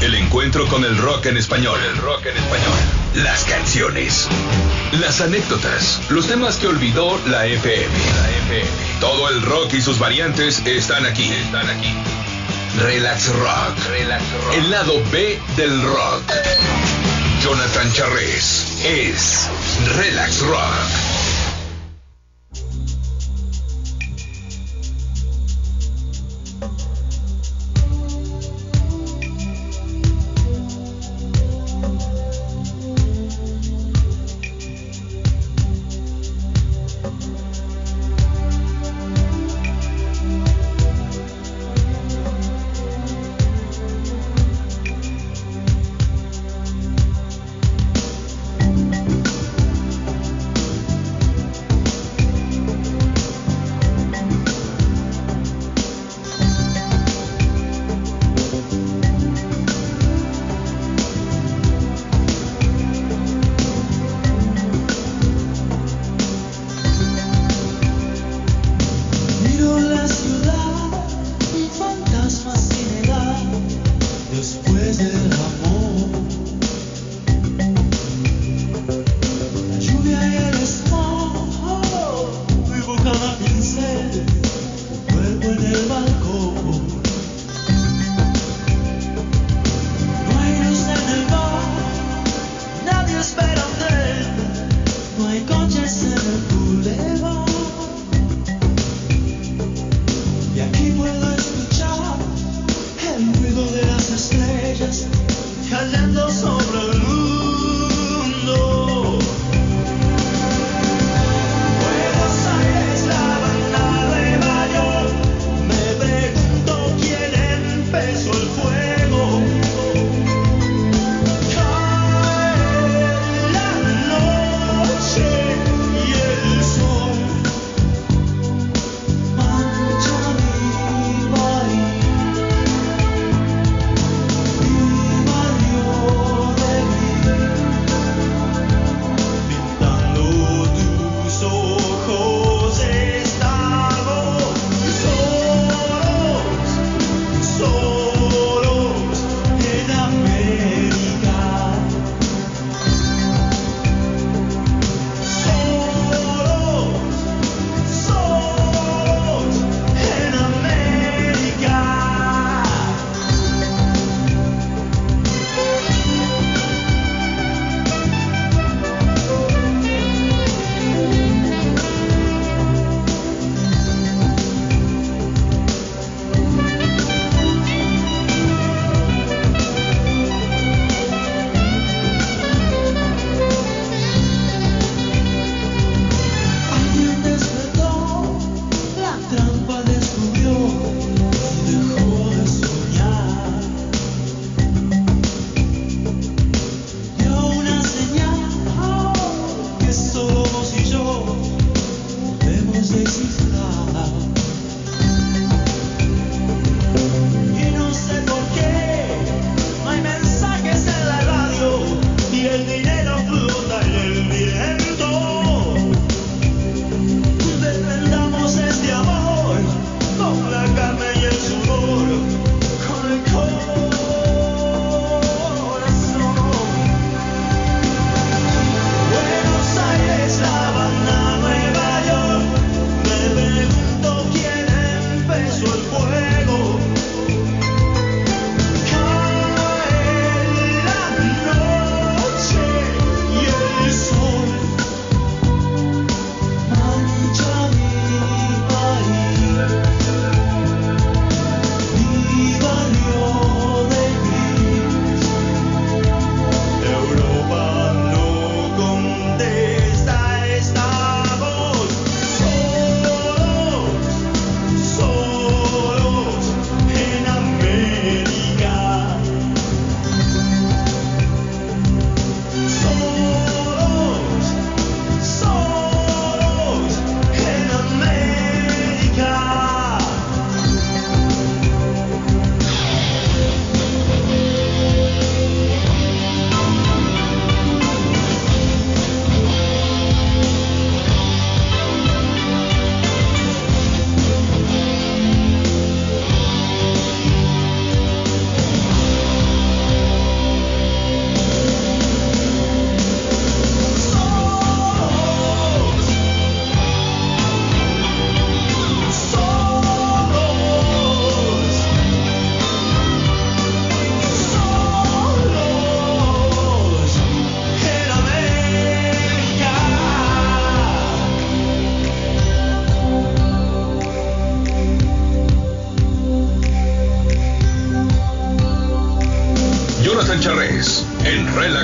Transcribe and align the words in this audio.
El 0.00 0.14
encuentro 0.14 0.66
con 0.68 0.84
el 0.84 0.96
rock 0.98 1.26
en 1.26 1.36
español. 1.36 1.78
El 1.90 1.96
rock 1.98 2.26
en 2.26 2.36
español. 2.36 2.74
Las 3.14 3.44
canciones. 3.44 4.28
Las 5.00 5.20
anécdotas. 5.20 6.00
Los 6.10 6.26
temas 6.26 6.56
que 6.56 6.66
olvidó 6.66 7.18
la 7.26 7.46
FM. 7.46 7.86
La 7.86 8.30
FM. 8.30 8.70
Todo 9.00 9.28
el 9.30 9.42
rock 9.42 9.74
y 9.74 9.80
sus 9.80 9.98
variantes 9.98 10.62
están 10.66 11.06
aquí. 11.06 11.30
Están 11.30 11.68
aquí. 11.70 11.92
Relax 12.82 13.28
Rock. 13.28 13.78
Relax 13.90 14.22
Rock. 14.44 14.54
El 14.54 14.70
lado 14.70 15.02
B 15.10 15.38
del 15.56 15.82
rock. 15.82 16.22
Jonathan 17.42 17.92
Charres 17.92 18.78
es 18.84 19.48
Relax 19.96 20.40
Rock. 20.40 21.13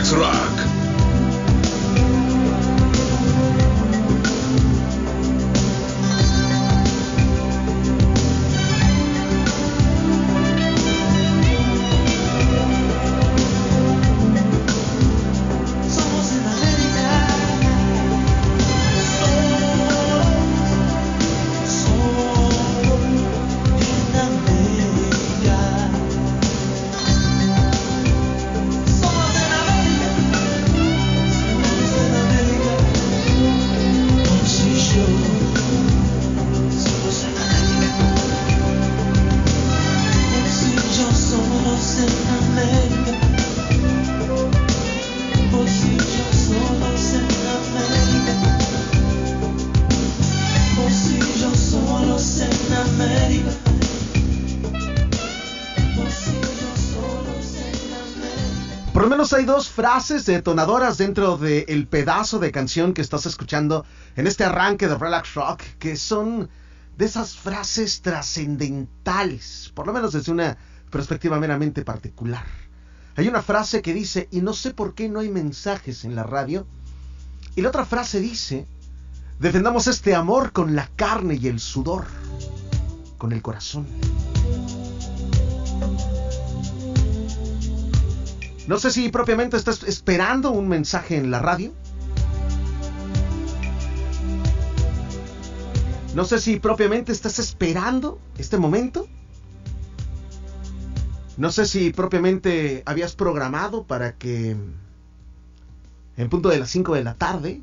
En 0.01 0.07
Relax 0.07 0.13
Rock. 0.13 0.50
Hay 59.41 59.47
dos 59.47 59.71
frases 59.71 60.27
detonadoras 60.27 60.99
dentro 60.99 61.39
del 61.39 61.87
pedazo 61.87 62.39
de 62.39 62.53
canción 62.53 62.93
que 62.93 63.01
estás 63.01 63.25
escuchando 63.25 63.87
en 64.15 64.27
este 64.27 64.45
arranque 64.45 64.87
de 64.87 64.99
Relax 64.99 65.33
Rock, 65.33 65.63
que 65.79 65.97
son 65.97 66.51
de 66.99 67.07
esas 67.07 67.39
frases 67.39 68.03
trascendentales, 68.03 69.73
por 69.75 69.87
lo 69.87 69.95
menos 69.95 70.13
desde 70.13 70.31
una 70.31 70.59
perspectiva 70.91 71.41
meramente 71.41 71.87
particular. 71.87 72.45
Hay 73.17 73.29
una 73.29 73.41
frase 73.41 73.81
que 73.81 73.95
dice, 73.95 74.29
y 74.31 74.43
no 74.43 74.53
sé 74.53 74.75
por 74.75 74.95
qué 74.95 75.09
no 75.09 75.21
hay 75.21 75.31
mensajes 75.31 76.05
en 76.05 76.15
la 76.15 76.25
radio, 76.25 76.67
y 77.57 77.63
la 77.63 77.71
otra 77.71 77.87
frase 77.87 78.21
dice, 78.21 78.67
defendamos 79.39 79.87
este 79.87 80.15
amor 80.15 80.53
con 80.53 80.77
la 80.77 80.87
carne 80.97 81.39
y 81.41 81.49
el 81.49 81.61
sudor, 81.61 82.05
con 83.17 83.33
el 83.33 83.41
corazón. 83.41 83.87
No 88.71 88.79
sé 88.79 88.93
si 88.93 89.09
propiamente 89.09 89.57
estás 89.57 89.83
esperando 89.83 90.53
un 90.53 90.69
mensaje 90.69 91.17
en 91.17 91.33
la 91.33 91.41
radio. 91.41 91.73
No 96.15 96.25
sé 96.25 96.39
si 96.39 96.61
propiamente 96.61 97.11
estás 97.11 97.41
esperando 97.41 98.21
este 98.39 98.59
momento. 98.59 99.09
No 101.37 101.51
sé 101.51 101.67
si 101.67 101.91
propiamente 101.91 102.85
habías 102.87 103.17
programado 103.17 103.89
para 103.89 104.15
que 104.15 104.57
en 106.17 106.29
punto 106.29 106.49
de 106.49 106.61
las 106.61 106.71
5 106.71 106.95
de 106.95 107.03
la 107.03 107.15
tarde 107.15 107.63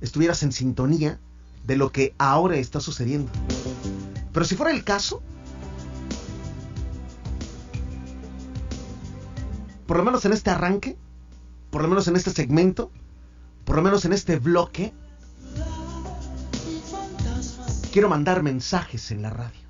estuvieras 0.00 0.42
en 0.44 0.52
sintonía 0.52 1.20
de 1.66 1.76
lo 1.76 1.92
que 1.92 2.14
ahora 2.16 2.56
está 2.56 2.80
sucediendo. 2.80 3.30
Pero 4.32 4.46
si 4.46 4.56
fuera 4.56 4.72
el 4.72 4.82
caso, 4.82 5.22
por 9.86 9.96
lo 9.96 10.04
menos 10.04 10.24
en 10.24 10.32
este 10.32 10.50
arranque, 10.50 10.96
por 11.70 11.82
lo 11.82 11.88
menos 11.88 12.08
en 12.08 12.16
este 12.16 12.30
segmento, 12.30 12.90
por 13.64 13.76
lo 13.76 13.82
menos 13.82 14.04
en 14.04 14.12
este 14.12 14.38
bloque, 14.38 14.92
quiero 17.92 18.08
mandar 18.08 18.42
mensajes 18.42 19.10
en 19.10 19.22
la 19.22 19.30
radio. 19.30 19.63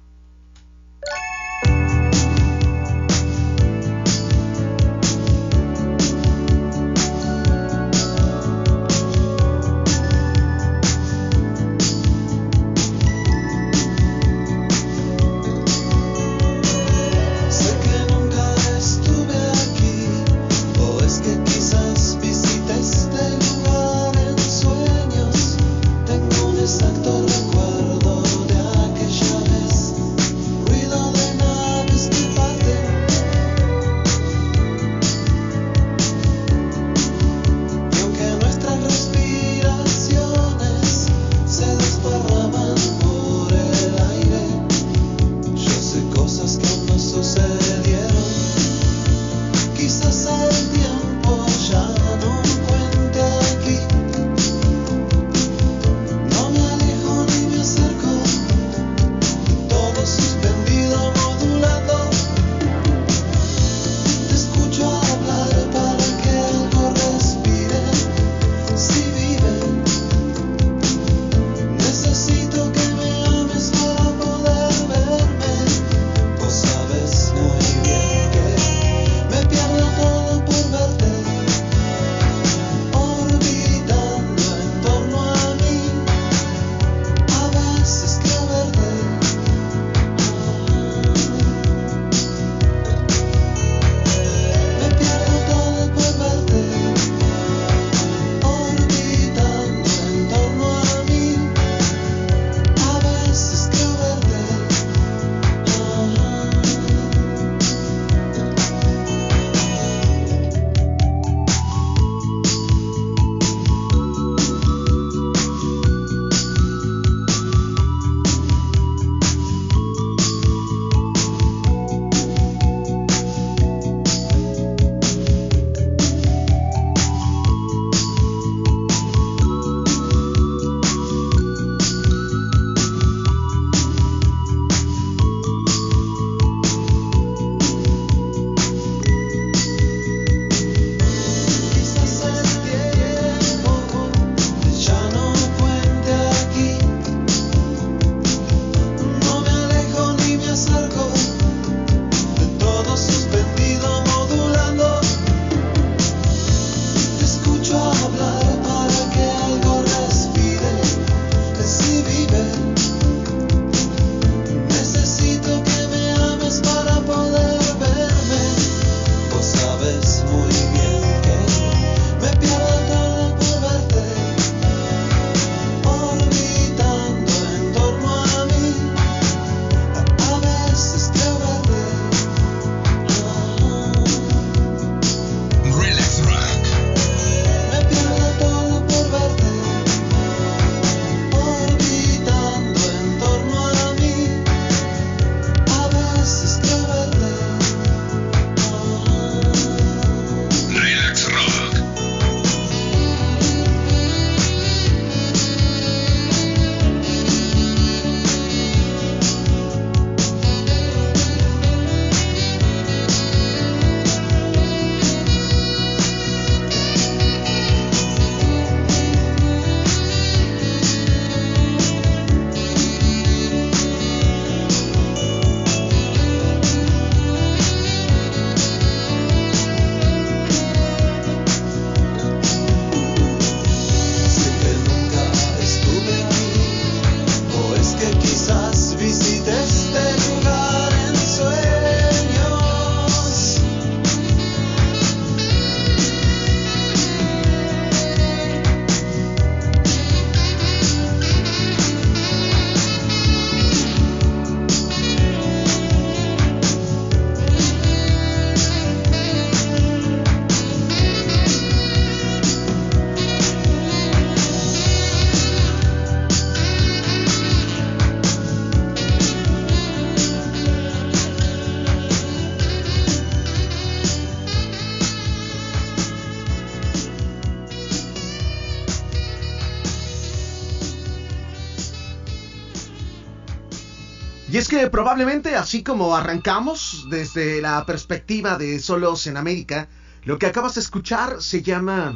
Probablemente, 284.94 285.56
así 285.56 285.82
como 285.82 286.14
arrancamos 286.14 287.08
desde 287.10 287.60
la 287.60 287.84
perspectiva 287.84 288.56
de 288.56 288.78
Solos 288.78 289.26
en 289.26 289.36
América, 289.36 289.88
lo 290.22 290.38
que 290.38 290.46
acabas 290.46 290.76
de 290.76 290.82
escuchar 290.82 291.42
se 291.42 291.62
llama... 291.62 292.14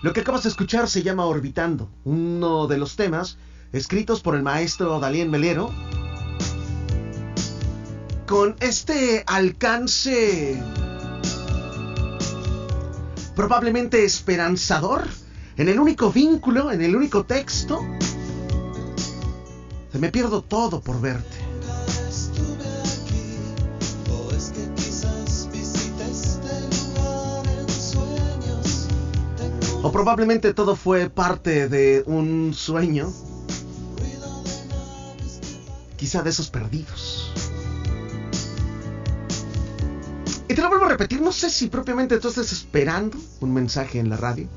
Lo 0.00 0.14
que 0.14 0.20
acabas 0.20 0.44
de 0.44 0.48
escuchar 0.48 0.88
se 0.88 1.02
llama 1.02 1.26
Orbitando, 1.26 1.90
uno 2.04 2.66
de 2.66 2.78
los 2.78 2.96
temas 2.96 3.36
escritos 3.74 4.22
por 4.22 4.36
el 4.36 4.42
maestro 4.42 4.98
Dalien 5.00 5.30
Melero, 5.30 5.70
con 8.26 8.56
este 8.60 9.22
alcance 9.26 10.62
probablemente 13.36 14.02
esperanzador, 14.02 15.06
en 15.58 15.68
el 15.68 15.78
único 15.78 16.10
vínculo, 16.10 16.72
en 16.72 16.80
el 16.80 16.96
único 16.96 17.24
texto, 17.24 17.82
se 19.92 19.98
me 19.98 20.08
pierdo 20.08 20.40
todo 20.40 20.80
por 20.80 21.02
verte. 21.02 21.39
O 29.82 29.90
probablemente 29.90 30.52
todo 30.52 30.76
fue 30.76 31.08
parte 31.08 31.68
de 31.68 32.02
un 32.06 32.52
sueño, 32.54 33.10
quizá 35.96 36.22
de 36.22 36.30
esos 36.30 36.50
perdidos. 36.50 37.32
Y 40.48 40.54
te 40.54 40.60
lo 40.60 40.68
vuelvo 40.68 40.84
a 40.84 40.88
repetir, 40.88 41.22
no 41.22 41.32
sé 41.32 41.48
si 41.48 41.68
propiamente 41.68 42.18
tú 42.18 42.28
estás 42.28 42.52
esperando 42.52 43.16
un 43.40 43.54
mensaje 43.54 43.98
en 43.98 44.10
la 44.10 44.18
radio. 44.18 44.48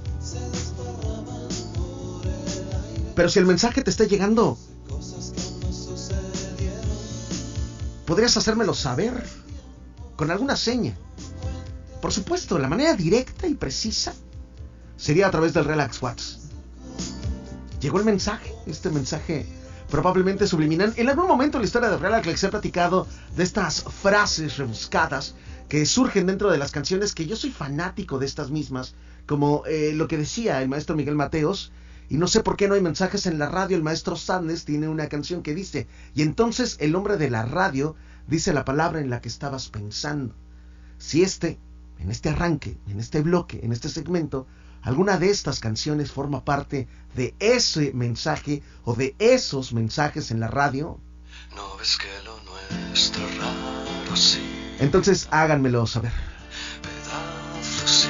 Pero 3.16 3.30
si 3.30 3.40
el 3.40 3.46
mensaje 3.46 3.82
te 3.82 3.92
está 3.92 4.04
llegando, 4.04 4.58
podrías 8.06 8.36
hacérmelo 8.38 8.74
saber 8.74 9.24
con 10.16 10.32
alguna 10.32 10.56
seña. 10.56 10.96
Por 12.02 12.12
supuesto, 12.12 12.60
la 12.60 12.68
manera 12.68 12.94
directa 12.94 13.48
y 13.48 13.56
precisa 13.56 14.14
sería 14.98 15.28
a 15.28 15.32
través 15.32 15.54
del 15.54 15.66
Relax 15.66 16.02
Watts. 16.02 16.40
Llegó 17.80 18.00
el 18.00 18.06
mensaje, 18.06 18.54
este 18.66 18.90
mensaje 18.90 19.46
probablemente 19.90 20.48
subliminal. 20.48 20.94
En 20.98 21.10
algún 21.10 21.28
momento 21.28 21.58
en 21.58 21.62
la 21.62 21.68
historia 21.68 21.90
de 21.90 21.98
Relax 21.98 22.26
les 22.26 22.44
he 22.44 22.50
platicado 22.50 23.08
de 23.36 23.44
estas 23.44 23.84
frases 23.84 24.58
rebuscadas 24.58 25.36
que 25.70 25.86
surgen 25.86 26.26
dentro 26.26 26.52
de 26.52 26.58
las 26.58 26.72
canciones, 26.72 27.14
que 27.14 27.26
yo 27.26 27.36
soy 27.36 27.52
fanático 27.52 28.20
de 28.20 28.26
estas 28.26 28.50
mismas, 28.50 28.96
como 29.26 29.64
eh, 29.66 29.92
lo 29.94 30.08
que 30.08 30.18
decía 30.18 30.62
el 30.62 30.70
maestro 30.70 30.96
Miguel 30.96 31.16
Mateos, 31.16 31.72
y 32.10 32.18
no 32.18 32.28
sé 32.28 32.42
por 32.42 32.58
qué 32.58 32.68
no 32.68 32.76
hay 32.76 32.82
mensajes 32.82 33.26
en 33.26 33.40
la 33.40 33.50
radio, 33.50 33.78
el 33.78 33.84
maestro 33.84 34.16
Sanders 34.16 34.66
tiene 34.66 34.88
una 34.88 35.08
canción 35.08 35.44
que 35.44 35.54
dice, 35.54 35.88
y 36.14 36.22
entonces 36.22 36.78
el 36.80 36.96
hombre 36.96 37.18
de 37.18 37.30
la 37.30 37.46
radio 37.46 37.96
dice 38.28 38.54
la 38.54 38.66
palabra 38.66 39.00
en 39.02 39.10
la 39.10 39.22
que 39.22 39.30
estabas 39.30 39.70
pensando. 39.70 40.36
Si 40.98 41.24
este, 41.24 41.60
en 42.00 42.12
este 42.12 42.30
arranque, 42.30 42.78
en 42.88 43.00
este 43.00 43.22
bloque, 43.22 43.60
en 43.64 43.72
este 43.72 43.90
segmento, 43.90 44.48
alguna 44.82 45.18
de 45.18 45.30
estas 45.30 45.60
canciones 45.60 46.12
forma 46.12 46.46
parte 46.46 46.88
de 47.16 47.36
ese 47.40 47.94
mensaje 47.94 48.62
o 48.84 48.96
de 48.96 49.16
esos 49.20 49.74
mensajes 49.74 50.32
en 50.32 50.40
la 50.40 50.48
radio, 50.48 51.00
no 51.56 51.78
ves 51.78 51.98
que 51.98 52.08
lo 52.26 52.38
nuestro 52.90 53.24
raro 53.40 54.16
sí 54.16 54.54
entonces 54.80 55.28
háganmelo 55.32 55.86
saber. 55.88 56.12
Pedazos 56.82 57.90
sí, 57.90 58.10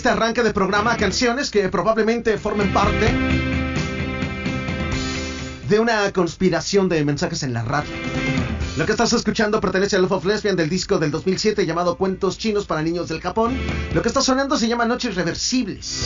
este 0.00 0.08
arranque 0.08 0.42
de 0.42 0.54
programa 0.54 0.96
canciones 0.96 1.50
que 1.50 1.68
probablemente 1.68 2.38
formen 2.38 2.72
parte 2.72 3.14
de 5.68 5.78
una 5.78 6.10
conspiración 6.10 6.88
de 6.88 7.04
mensajes 7.04 7.42
en 7.42 7.52
la 7.52 7.62
radio. 7.62 7.90
Lo 8.78 8.86
que 8.86 8.92
estás 8.92 9.12
escuchando 9.12 9.60
pertenece 9.60 9.96
al 9.96 10.02
Love 10.02 10.12
of 10.12 10.24
Lesbian 10.24 10.56
del 10.56 10.70
disco 10.70 10.98
del 10.98 11.10
2007 11.10 11.66
llamado 11.66 11.98
Cuentos 11.98 12.38
Chinos 12.38 12.64
para 12.64 12.80
Niños 12.80 13.10
del 13.10 13.20
Japón. 13.20 13.54
Lo 13.92 14.00
que 14.00 14.08
está 14.08 14.22
sonando 14.22 14.56
se 14.56 14.68
llama 14.68 14.86
Noches 14.86 15.16
Reversibles. 15.16 16.02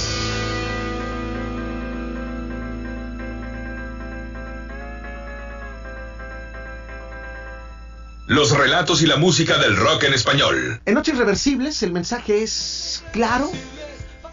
Los 8.26 8.52
relatos 8.57 9.02
y 9.02 9.07
la 9.07 9.18
música 9.18 9.59
del 9.59 9.76
rock 9.76 10.04
en 10.04 10.14
español. 10.14 10.80
En 10.87 10.94
Noches 10.94 11.18
Reversibles 11.18 11.83
el 11.83 11.92
mensaje 11.92 12.42
es 12.42 13.04
claro, 13.12 13.52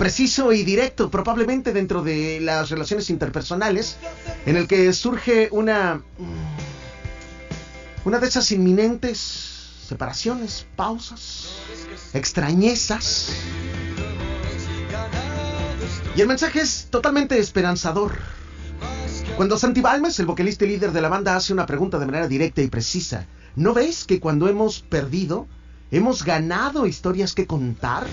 preciso 0.02 0.52
y 0.52 0.64
directo, 0.64 1.12
probablemente 1.12 1.74
dentro 1.74 2.02
de 2.02 2.40
las 2.42 2.72
relaciones 2.72 3.12
interpersonales, 3.12 3.98
en 4.48 4.58
el 4.58 4.68
que 4.68 4.92
surge 4.94 5.48
una... 5.52 6.02
Mm, 6.18 8.06
una 8.06 8.18
de 8.18 8.28
esas 8.28 8.52
inminentes 8.52 9.20
separaciones, 9.88 10.66
pausas, 10.76 11.50
extrañezas. 12.16 13.30
Y 16.16 16.22
el 16.22 16.28
mensaje 16.28 16.62
es 16.62 16.88
totalmente 16.90 17.38
esperanzador. 17.38 18.18
Cuando 19.38 19.60
Santi 19.60 19.82
Balmes, 19.82 20.20
el 20.20 20.26
vocalista 20.26 20.66
y 20.66 20.70
líder 20.70 20.94
de 20.94 21.02
la 21.02 21.10
banda, 21.10 21.36
hace 21.36 21.54
una 21.54 21.68
pregunta 21.68 22.00
de 22.00 22.08
manera 22.08 22.28
directa 22.28 22.64
y 22.64 22.70
precisa, 22.70 23.28
¿No 23.56 23.76
ves 23.76 24.06
que 24.06 24.20
cuando 24.20 24.48
hemos 24.48 24.80
perdido, 24.80 25.48
hemos 25.92 26.24
ganado 26.24 26.88
historias 26.88 27.36
que 27.36 27.46
contar? 27.46 28.08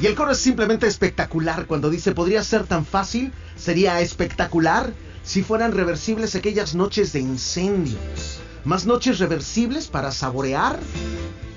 Y 0.00 0.06
el 0.06 0.14
coro 0.14 0.32
es 0.32 0.38
simplemente 0.38 0.86
espectacular 0.86 1.66
cuando 1.66 1.90
dice, 1.90 2.12
podría 2.12 2.42
ser 2.42 2.64
tan 2.64 2.86
fácil, 2.86 3.32
sería 3.56 4.00
espectacular 4.00 4.94
si 5.22 5.42
fueran 5.42 5.72
reversibles 5.72 6.34
aquellas 6.34 6.74
noches 6.74 7.12
de 7.12 7.20
incendio. 7.20 7.98
Más 8.64 8.86
noches 8.86 9.18
reversibles 9.18 9.88
para 9.88 10.10
saborear 10.10 10.78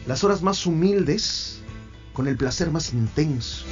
las 0.07 0.25
horas 0.25 0.41
más 0.41 0.65
humildes 0.65 1.61
con 2.11 2.27
el 2.27 2.35
placer 2.35 2.69
más 2.69 2.91
intenso. 2.91 3.63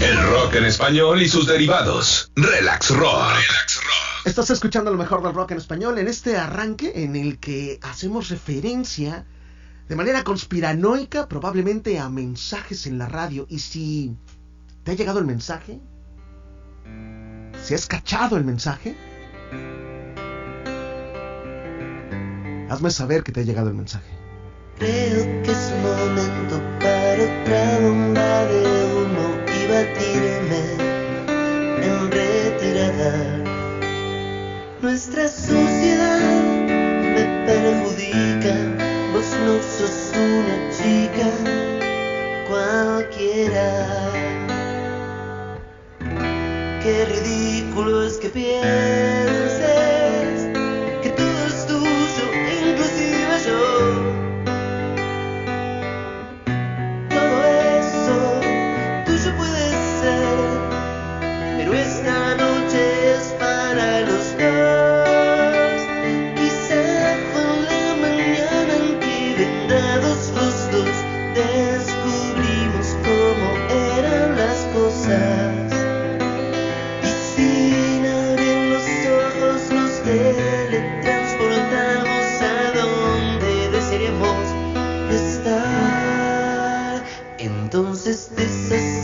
El 0.00 0.22
rock 0.30 0.54
en 0.54 0.64
español 0.64 1.20
y 1.20 1.28
sus 1.28 1.46
derivados. 1.46 2.32
Relax 2.34 2.90
rock. 2.90 3.28
Relax 3.28 3.76
rock. 3.84 4.09
Estás 4.24 4.50
escuchando 4.50 4.90
lo 4.90 4.98
mejor 4.98 5.22
del 5.22 5.34
rock 5.34 5.52
en 5.52 5.58
español 5.58 5.98
en 5.98 6.08
este 6.08 6.36
arranque 6.36 6.92
en 7.04 7.16
el 7.16 7.38
que 7.38 7.78
hacemos 7.82 8.28
referencia 8.28 9.24
de 9.88 9.96
manera 9.96 10.24
conspiranoica 10.24 11.28
probablemente 11.28 11.98
a 11.98 12.08
mensajes 12.08 12.86
en 12.86 12.98
la 12.98 13.06
radio. 13.06 13.46
Y 13.48 13.58
si 13.60 14.16
te 14.84 14.92
ha 14.92 14.94
llegado 14.94 15.18
el 15.18 15.24
mensaje, 15.24 15.80
si 17.62 17.74
has 17.74 17.86
cachado 17.86 18.36
el 18.36 18.44
mensaje, 18.44 18.96
Hazme 22.70 22.90
saber 22.92 23.24
que 23.24 23.32
te 23.32 23.40
ha 23.40 23.42
llegado 23.42 23.68
el 23.68 23.74
mensaje. 23.74 24.06
Creo 24.78 25.42
que 25.42 25.50
es 25.50 25.72
momento 25.82 26.62
para 26.78 27.24
otra 27.24 27.80
bomba 27.80 28.44
de 28.44 28.62
humo 28.94 29.26
y 29.44 29.66
batirme 29.66 30.62
en 31.82 32.10
retirada. 32.12 33.39
frustrações. 35.00 35.59
Estás 87.72 88.99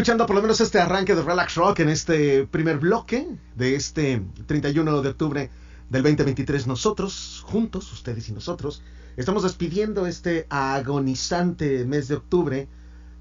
escuchando 0.00 0.24
por 0.24 0.34
lo 0.34 0.40
menos 0.40 0.62
este 0.62 0.80
arranque 0.80 1.14
de 1.14 1.20
Relax 1.20 1.56
Rock 1.56 1.80
en 1.80 1.90
este 1.90 2.46
primer 2.46 2.78
bloque 2.78 3.28
de 3.54 3.74
este 3.74 4.22
31 4.46 5.02
de 5.02 5.08
octubre 5.10 5.50
del 5.90 6.02
2023. 6.02 6.66
Nosotros, 6.66 7.44
juntos, 7.46 7.92
ustedes 7.92 8.26
y 8.30 8.32
nosotros, 8.32 8.82
estamos 9.18 9.42
despidiendo 9.42 10.06
este 10.06 10.46
agonizante 10.48 11.84
mes 11.84 12.08
de 12.08 12.14
octubre 12.14 12.66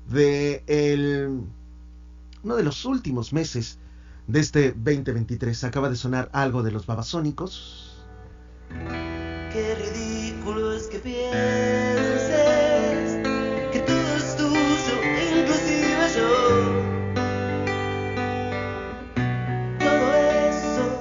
de 0.07 0.63
el, 0.67 1.41
uno 2.43 2.55
de 2.55 2.63
los 2.63 2.85
últimos 2.85 3.33
meses 3.33 3.77
de 4.27 4.39
este 4.39 4.71
2023. 4.71 5.65
Acaba 5.65 5.89
de 5.89 5.97
sonar 5.97 6.29
algo 6.31 6.63
de 6.63 6.71
los 6.71 6.85
babasónicos. 6.85 8.05
Qué 9.51 9.75
ridículo 9.75 10.71
es 10.71 10.87
que 10.87 10.99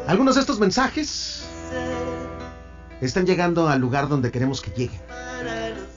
Algunos 0.09 0.37
de 0.37 0.40
estos 0.40 0.59
mensajes 0.59 1.44
están 3.03 3.27
llegando 3.27 3.68
al 3.68 3.79
lugar 3.79 4.09
donde 4.09 4.31
queremos 4.31 4.62
que 4.62 4.71
lleguen, 4.71 5.03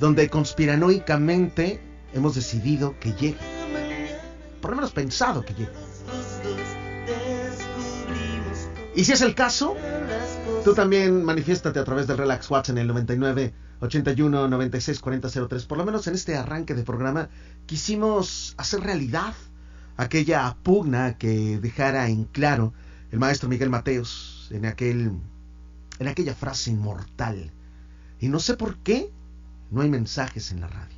donde 0.01 0.29
conspiranoicamente 0.29 1.81
hemos 2.11 2.35
decidido 2.35 2.99
que 2.99 3.13
lleguen, 3.13 3.37
por 4.59 4.71
lo 4.71 4.75
menos 4.75 4.91
pensado 4.91 5.45
que 5.45 5.53
lleguen. 5.53 5.73
Y 8.97 9.05
si 9.05 9.13
es 9.13 9.21
el 9.21 9.33
caso, 9.33 9.77
tú 10.65 10.73
también 10.73 11.23
manifiéstate 11.23 11.79
a 11.79 11.85
través 11.85 12.05
del 12.05 12.17
Relax 12.17 12.51
Watch 12.51 12.67
en 12.67 12.79
el 12.79 12.87
99 12.87 13.53
81 13.79 14.49
96 14.49 14.99
40 14.99 15.29
03. 15.47 15.65
Por 15.65 15.77
lo 15.77 15.85
menos 15.85 16.05
en 16.07 16.15
este 16.15 16.35
arranque 16.35 16.73
de 16.73 16.83
programa 16.83 17.29
quisimos 17.65 18.55
hacer 18.57 18.81
realidad 18.81 19.35
aquella 19.95 20.53
pugna 20.63 21.17
que 21.17 21.59
dejara 21.59 22.09
en 22.09 22.25
claro 22.25 22.73
el 23.11 23.19
maestro 23.19 23.49
Miguel 23.49 23.69
Mateos 23.69 24.47
en 24.51 24.65
aquel 24.65 25.11
en 25.99 26.07
aquella 26.07 26.33
frase 26.33 26.71
inmortal. 26.71 27.51
Y 28.19 28.27
no 28.27 28.39
sé 28.39 28.55
por 28.55 28.77
qué 28.77 29.11
no 29.69 29.81
hay 29.81 29.89
mensajes 29.89 30.51
en 30.51 30.61
la 30.61 30.67
radio. 30.67 30.97